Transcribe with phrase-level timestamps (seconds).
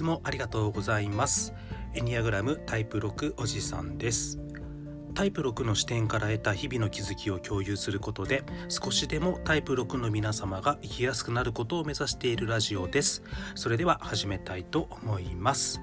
[0.00, 1.52] つもありがとうございます。
[1.92, 4.38] エニアグラムタイプ6おじさんです。
[5.14, 13.22] タイプ6の視点から得た日々の気づきを共有することで少しでもタイプ6の皆様が生きやすくなることを目指しているラジオです。
[13.54, 15.82] それでは始めたいと思います。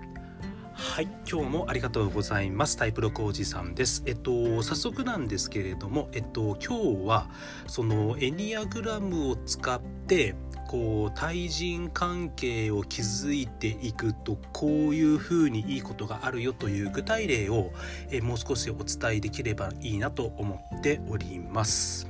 [0.73, 2.77] はい今日もありがとうございます。
[2.77, 4.01] タイプ6おじさんです。
[4.07, 7.29] えっと早速なんですけれどもえっと今日は
[7.67, 10.35] そのエニアグラムを使って
[10.67, 17.71] こう対人関係を築いていくとこういうふうにいいことがあるよという具体例を
[18.11, 22.07] えもう少しお伝えできればいいなと思っております。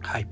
[0.00, 0.26] はい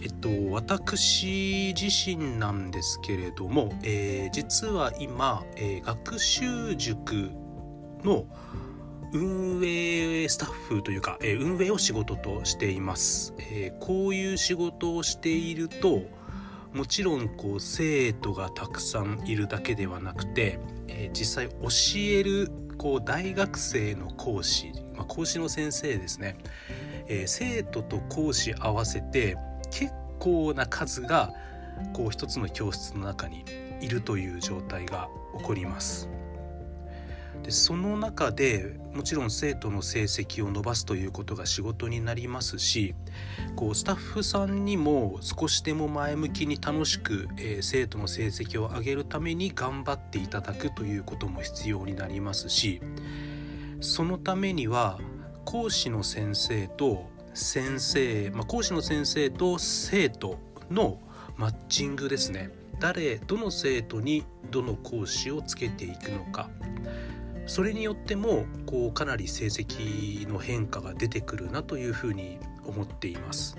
[0.00, 7.30] えっと、私自身なんですけれども、えー、実は今、えー、学習塾
[8.04, 8.24] の
[9.12, 16.02] 運営スタッフというか、えー、運営を仕事としています、えこういう仕事をしていると
[16.72, 26.36] もちろんこう生徒がたくさんいるだけではなくて、え実際教えるこう大学生の講師、まあ、講師の先生ですね、
[27.08, 29.36] え生徒と講師合わせて
[29.70, 31.32] 結構な数が
[31.92, 33.44] こう一つの教室の中に
[33.80, 36.08] いるという状態が起こります。
[37.42, 42.94] でその中でもちろん生徒の成績を伸ばすということが仕事になりますし
[43.56, 52.80] こうスタッフさんにも少しでも前向きに楽しく、えー、生徒の成績を上げるために頑張っていただくということも必要になりますし
[53.80, 54.98] そのためには
[55.44, 60.38] 講師の先生と先生、まあ、講師の先生と生徒
[60.70, 60.98] の
[61.36, 62.50] マッチングですね。
[62.80, 66.50] 誰どの生徒にどの講師をつけていくのか。
[67.48, 73.56] それによってもこうかなり成績の変化が出てくるなというふうに思っています。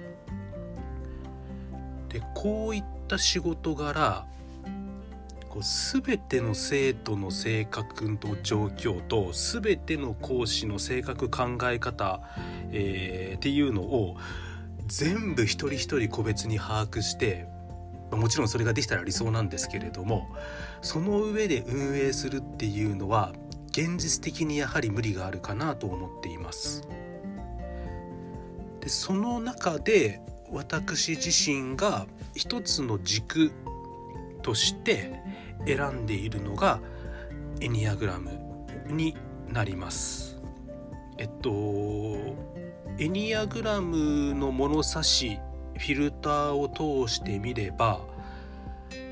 [2.09, 4.25] でこういった仕事柄
[5.49, 12.21] こう全ての生徒の性格と状況と全ての講師の性格考え方、
[12.71, 14.17] えー、っていうのを
[14.85, 17.47] 全部一人一人個別に把握して
[18.11, 20.27] もちろんそれができたら理想なんですけれども
[20.81, 23.33] その上で運営するっていうのは
[23.69, 26.87] 現実的にやはり無理があるかなと思っています。
[28.81, 30.21] でその中で
[30.51, 33.51] 私自身が一つの軸
[34.41, 35.19] として
[35.65, 36.79] 選んでいるのが
[37.61, 38.39] エニアグラム
[38.87, 39.15] に
[39.47, 40.41] なります。
[41.17, 41.51] えっと
[42.97, 45.39] エニアグラムの物差し
[45.77, 46.67] フィルターを
[47.07, 48.01] 通してみれば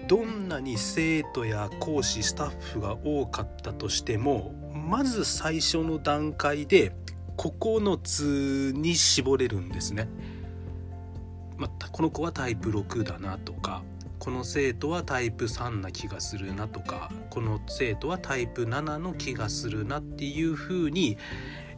[0.07, 6.93] どんなに生徒や講師スタッフが多かったとしてもまず最初の段階で
[7.35, 10.07] 9つに絞れるんですね。
[11.57, 13.83] まあ、この子はタイプ6だなとか
[14.19, 21.17] この生徒はタイプ3な気がするなとかこの生徒はタイプ7の気がするなっていうふうに、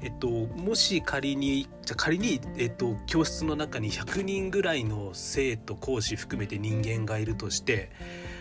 [0.02, 7.92] えっと、もし仮にじゃ仮に、えっと、教室の中に100人ぐらいの生徒講師含めて人間がいるとして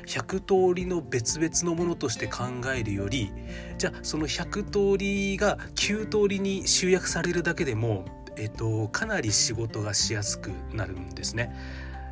[0.07, 3.33] 100通りの別々のものとして考えるより
[3.77, 8.05] じゃあその100通りが9通りに集約されるだけでも、
[8.37, 11.55] えっと、かなり仕事がしやすくなるんですね。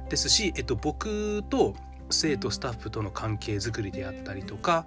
[0.08, 1.74] ですし、えっと、僕と
[2.10, 4.86] 生徒スタッフとの関係づくりであったりとか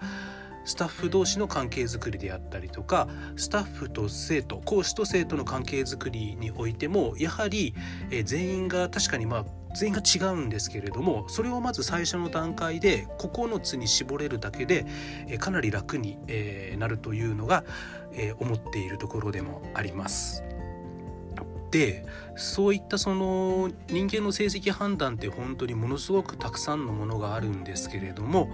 [0.70, 3.08] スタッフ同士の関係づくりであったりとか
[3.38, 7.74] スタッフと生徒講師と生徒の関係づくりにおいてもやはり、
[8.12, 14.86] え全員が確かにまあ全員が違うんですけれどもそれをまず最初の段階で9つに絞れるだけで、
[15.28, 17.64] えかなり楽に、えなるというのが、
[18.14, 20.44] え思っているところでもあります。
[21.72, 28.52] でそういったその人間の成績判断って本当にものすごくたくさんのものがあるんですけれども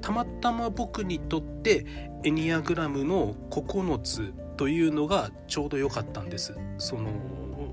[0.00, 1.86] たまたま僕にとって
[2.24, 6.56] エニアグラムの9つというのがちょうど良かったんです。
[6.78, 7.10] その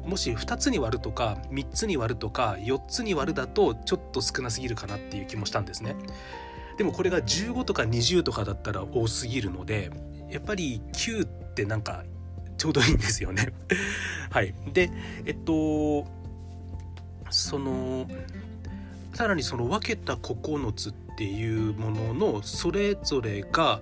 [0.05, 5.95] もし2つに割るとか3つに割るとか4つに割るだとちょっと少なすぎるかなっていう気もしたんですね。
[6.77, 9.91] でもこれが15とか20とかだったら多すぎるので
[10.29, 12.03] やっぱり9ってなんか
[12.63, 13.49] ちょうどいいんですよね
[14.31, 14.55] はい。
[14.71, 14.89] で、
[15.25, 16.07] えっと、
[17.29, 18.07] その、
[19.13, 23.81] さらにその分けた9つっていうもののそれぞれが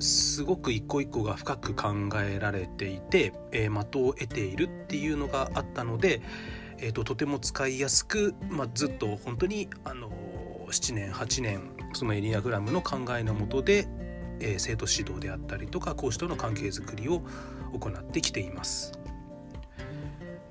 [0.00, 6.22] すごく一個一個が深く考えられていて、えー、的を得ているっていうのがあったので、
[6.78, 10.10] えーと、とても使いやすく、まあ、ずっと本当にあの
[10.70, 13.86] 7年8年そのエニアグラムの考えのもとで、
[14.40, 17.22] えー、生徒指導であったりとか講師との関係づくりを
[17.78, 18.92] 行ってきています。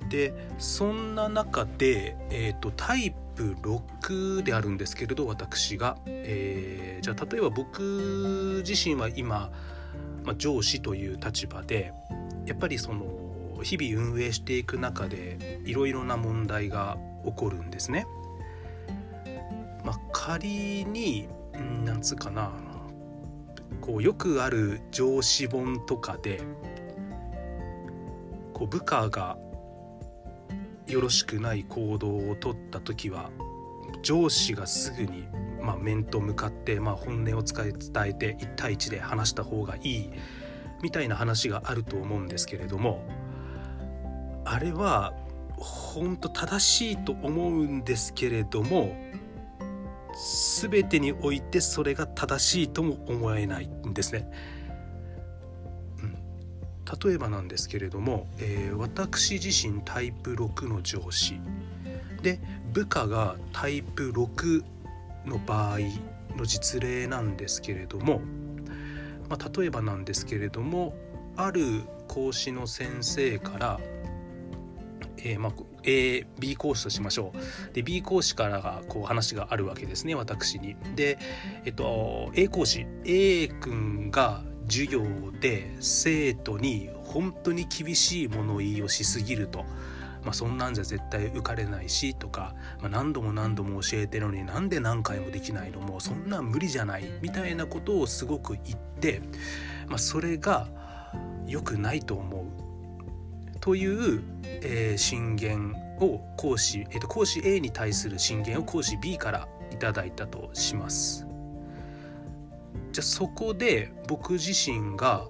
[0.08, 9.50] でそんな中で、えーと、タイプ6であるんですけれど私が、えー、じゃあ例えば僕自身は今、
[10.24, 11.92] まあ、上司という立場で
[12.46, 13.04] やっぱりその
[13.62, 18.06] 日々運営していく中でいろいろな問題が起こるんですね。
[19.84, 21.28] まあ、仮に
[21.84, 22.52] なんつうかな
[23.80, 26.40] こうよくある上司本とかで
[28.52, 29.36] こう部下が
[30.86, 33.30] よろしくない行動をとった時は
[34.02, 35.26] 上司がすぐに、
[35.60, 37.66] まあ、面と向かって、まあ、本音を伝
[38.06, 40.10] えて1対1で話した方がいい
[40.82, 43.04] みたいな話があると思うんですけれども
[44.44, 45.12] あれは
[45.56, 48.94] 本当正しいと思うんですけれども
[50.60, 54.30] 全てにおいてそれが正しいとも思えないんですね。
[57.04, 61.40] 例えばなんですけれども、えー、私自身タイプ6の上司
[62.22, 62.38] で
[62.72, 64.64] 部下がタイプ6
[65.26, 65.78] の場合
[66.36, 68.20] の実例なんですけれども、
[69.28, 70.94] まあ、例えばなんですけれども
[71.36, 73.80] ある講師の先生から
[75.18, 75.52] えー、まあ、
[75.86, 77.32] A、B 講師としましょ
[77.70, 77.74] う。
[77.74, 80.76] で、B 講師からがこう話があるわけですね、私に。
[80.94, 81.18] で、
[81.64, 85.04] えっと、A 講師、A 君が授業
[85.40, 89.64] で生徒に本当に厳しい物言いをしすぎると。
[90.24, 95.80] まあ、そんなんじゃ絶対受かれないしとか、まあ、何度も何度も教えてるのになんで何回もできないの？
[95.80, 97.04] もうそんなん無理じゃない？
[97.22, 99.20] みたいなことをすごく言って、
[99.86, 100.66] まあ、それが
[101.46, 102.44] 良くないと思う
[103.66, 104.22] という、
[104.62, 111.26] えー、進言を講師、えーと、講師 A に対する進言を講師 B からいただいたとします。
[112.92, 115.26] じゃあそこで僕自身が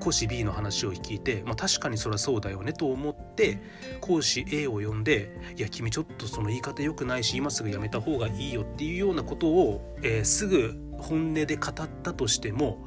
[0.00, 3.58] 講師 B の話を聞いて、まあ、確かにそりゃそうだよねと思って
[4.02, 12.86] 講師 A を呼んで「いや君ちょっとその言い方良くないし今すぐやめた方がいいよ」っていうようなことを、えー、すぐ本音で語ったとしても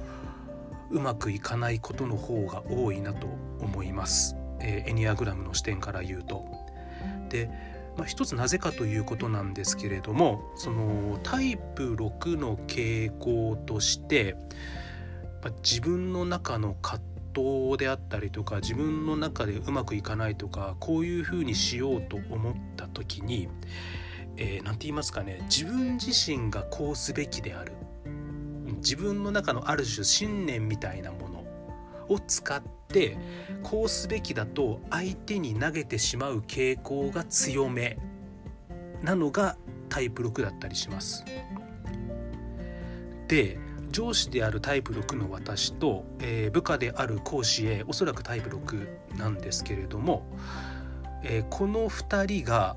[0.92, 3.26] うまくいかないことの方が多いなと
[3.60, 4.39] 思います。
[4.62, 6.46] えー、エニアグラムの視点から言うと。
[7.30, 7.50] で、
[7.98, 14.36] まあ、一つなぜかということなんですけれどもそのタイプ6の傾向として、
[15.44, 17.04] まあ、自分の中の葛
[17.34, 27.74] 藤であったりとか自分の中でうまくいかないとかこういうふうにしようと思った時に何、えー、て言いますかね自分自身がこうすべきである
[28.78, 31.39] 自分の中のある種信念みたいなもの
[32.10, 33.18] を使って
[33.64, 37.98] こうすべきだと相手に投げてしまう傾向が強め
[39.04, 39.58] なのが
[39.88, 41.24] タイプ6だったりします。
[43.28, 43.60] で
[43.92, 50.26] 上司であるタイプ6の私と、えー、部下である講師へおそらくタイプ6なんですけれども、
[51.24, 52.76] えー、この2人が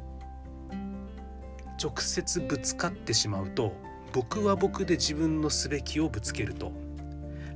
[1.83, 3.73] 直接ぶつかってしまうと
[4.13, 6.73] 僕は僕で自分のすべきをぶつけると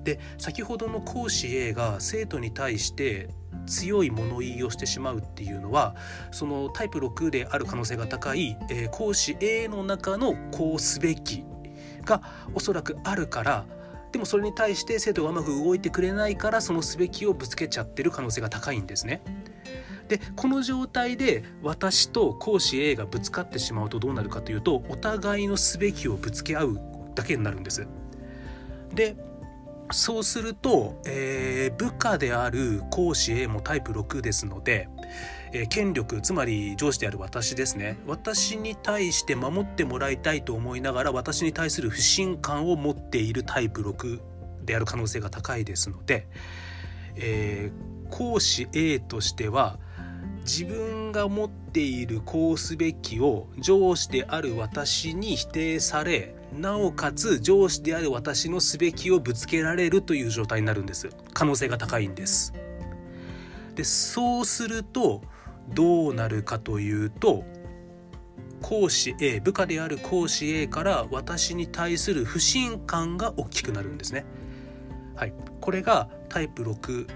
[0.07, 3.29] で先ほどの講師 A が生徒に対して
[3.67, 5.97] 強い物言いをしてしまうっていうのは
[6.31, 11.45] そのタイプ6である可能性が高い、えー、講師 A の中のこうすべき
[12.05, 12.23] が
[12.55, 13.67] おそらくあるから
[14.13, 19.23] でもそれに対して生徒がうまく動いてくれないからそのすべきをぶつけちゃってる可能性が高いんですね。
[20.07, 26.81] でこの状態で私と講師 A がぶつかってしまうとどうなるかというとお互いのすべきをぶつけ合う
[27.17, 27.89] だけになるんです。
[28.95, 29.17] で
[29.91, 34.89] そうすると、えー、部下である講師 A もタイプ6ですので、
[35.53, 37.99] えー、権力つまり上司である私ですね。
[38.07, 44.21] 私に対して守ってもらいたいと思いながら私に対する不信感を持っているタイプ6
[44.65, 46.29] である可能性が高いですので、
[47.15, 49.79] えー、講師 A としては
[50.41, 61.11] 自分が持っているこうすべきを上司である私に否定されなおかつ上司である私のすべきをぶつけられるという状態になるんです。
[61.33, 62.55] 可能性が高いんです。
[63.75, 65.23] でそうすると
[65.69, 67.45] どうなるかというと
[68.63, 74.25] 講師 A 部下である講師 A から私に対する不信感が大きくなるんですね。
[75.15, 75.35] はい。
[75.61, 77.07] これがタイプ6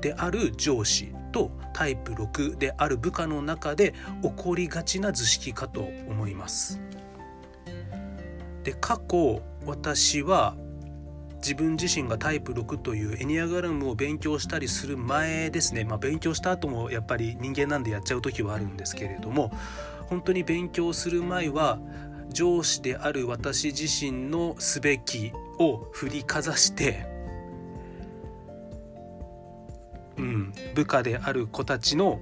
[0.00, 6.80] である上司とタイプ6である部下の中で起こりがちな図式かと思います。
[8.64, 10.56] で過去私は
[11.36, 19.52] 自分自身がタイプ6というエニアグラムを勉強したりする前ですね、まあ、勉強した後もやっぱり人間なんでやっちゃう時はあるんですけれども
[20.08, 21.78] 本当に勉強する前は
[22.30, 27.06] 上司である私自身のすべきを振りかざして、
[30.16, 32.20] うん、部下である子たちの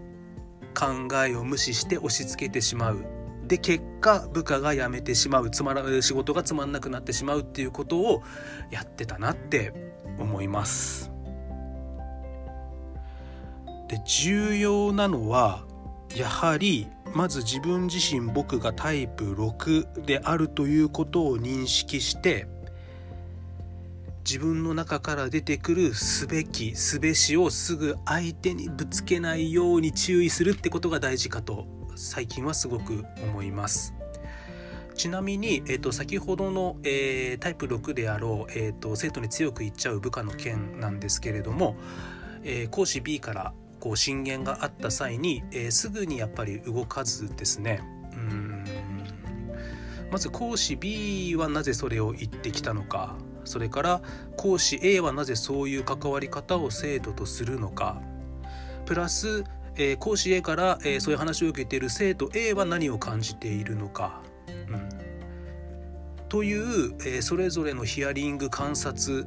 [0.75, 3.22] 考えを無視して押し付けてしまう。
[3.53, 8.23] で結果部下が辞めてしまうつまら仕事がつまんなくなってしまうっていうことを
[8.71, 9.75] やってたなって
[10.19, 11.13] 思います。
[13.89, 15.67] で重要なのは
[16.17, 22.47] やはりまず自分自身僕がタイプ6であるということを認識して
[24.25, 33.95] 自分の中から出てくるすべきすべしをすぐ相手にぶつけないように注意するってことが大事かと最近はすごく思います。
[34.95, 41.77] ちなみに、えーと、先ほどの、えー、タイプ6であろう、えーと、生徒に強く言っちゃう部下の件なんですけれども、
[42.45, 47.83] えー、講師 B からこう進言があった際に、えー、すぐにやっぱり動かずですね。
[48.13, 48.65] うん。
[50.11, 53.17] まず講師 B はなぜそれを言ってきたのか。
[53.45, 54.03] それから
[54.37, 58.01] 講師 A はなぜそういう関わり方を生徒とするのか。
[58.85, 59.45] プラス、
[59.76, 64.23] えー、講師 A から、えー、そういう話を受けている生徒 A は何を感じているのか、
[64.69, 64.88] うん、
[66.29, 69.26] という、えー、それぞれのヒアリング観察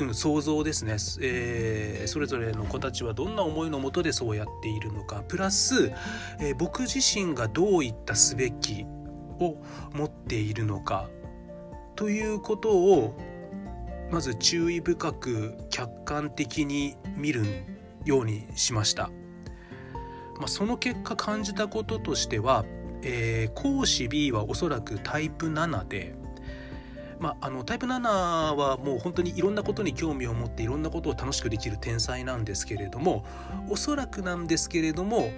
[0.00, 5.24] うん、想像ですね、えー、それぞれの子たちはどんな思いのもとでそうやっているのか。
[5.26, 5.92] プラス、
[6.38, 8.86] えー、僕自身がどういったすべき
[9.40, 9.56] を
[9.92, 11.10] 持っているのか。
[11.96, 13.18] ということを
[14.10, 17.42] まず注意深く客観的に見る
[18.04, 19.10] ようにしました、
[20.38, 22.64] まあ、その結果感じたこととしては、
[23.02, 26.14] えー、講師 B はおそらくタイプ7で、
[27.18, 33.24] まあ、あのタイプ7はもう本当にいろんなことに興味を持っていろんなことを楽しくできる天才なんですけれども
[33.68, 35.30] おそらくなんですけれども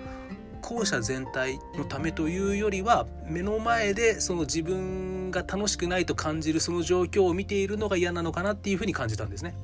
[0.61, 9.55] 校舎全体のためというよりは目の前でその自分が楽しくないと感じるその状況を見ているのが嫌なのかなっていうふうに感じたんですね。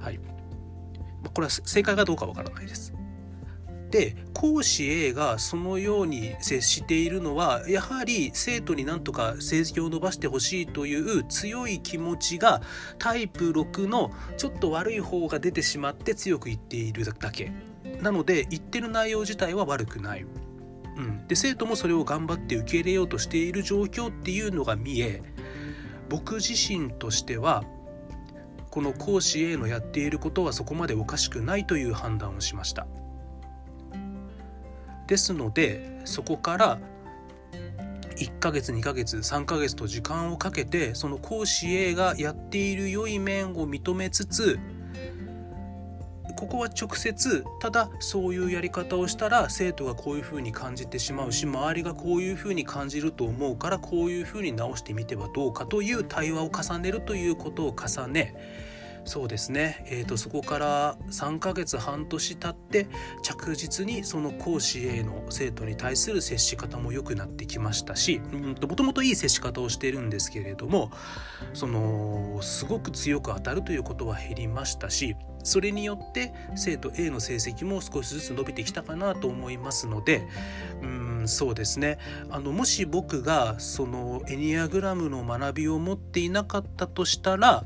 [0.00, 0.18] はい、
[1.32, 2.92] これは正解かどうかわからないです。
[3.94, 12.60] で講師 A がそのように接しているのはやはり生徒になんとか成績を伸ばしてほしいという強い気持ちが
[12.98, 17.52] タイプ6のちょっと悪い方が出てしまって強く言っているだけ。
[18.02, 20.26] なので言ってる内容自体は悪くない、
[20.96, 25.22] うん、で生徒もそれを頑張って受け入れようとしている状況っていうのが見え
[26.08, 27.62] 僕自身としては
[28.72, 32.88] この講師 A のやっていることはそこまでおかしくないという判断をしました。
[35.06, 36.78] ですのでそこから
[38.16, 44.58] 1ヶ月2ヶ月3ヶ月と時間をかけてその講師 A がやっている良い面を認めつつ
[46.36, 58.34] ここは直接ただそういうやり方をしたら生徒がこういうふうに感じてしまうし周りがこういうふうに感じると思うからこういうふうに直してみてはどうかという対話を重ねるということを重ね
[59.04, 62.48] そうですね、えーと、そこから3ヶ月半年経
[62.82, 62.88] って
[63.22, 70.90] 着実にその講師への生徒に対する接し方も良くなってきましたしもともといい接し方をしているんですけれども
[71.52, 75.14] そのすごく強く当たるということは減りましたし
[75.44, 80.26] それによって生徒 A の成績も少しずつ伸びてきたかなと思いますので
[80.82, 81.98] うんそうですね。
[82.28, 87.64] あのもし僕がそのエニアグラムの学びを持っていなかったとしたら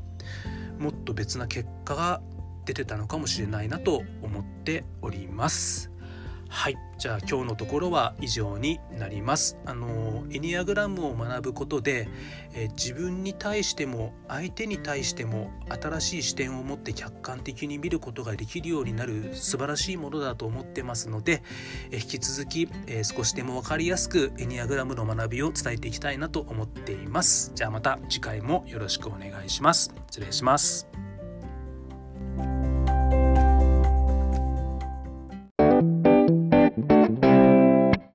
[0.77, 2.21] もっと別な結果が
[2.69, 5.89] 出てたのかもしれないなと思っております。
[6.49, 6.77] はい。
[6.99, 9.57] じゃあ今日のところは以上になります。
[9.65, 12.07] あのエニアグラムを学ぶことで、
[12.53, 21.41] え自分に対しても相手に対しても新しい視点を持って客観的に見ることができるようになる素晴らしいものだと思ってますので、
[21.89, 27.51] え引き続き、え少しでも分かりやすくエニアグラムの学びを伝えていきたいなと思っています。
[27.55, 29.91] じゃあまた次回もよろしくお願いします。
[30.07, 31.08] 失礼します。